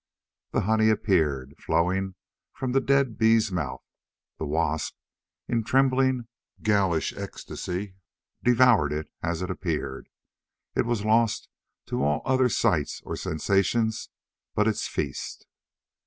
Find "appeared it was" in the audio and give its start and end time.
9.51-11.05